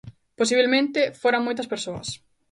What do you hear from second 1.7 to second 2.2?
persoas.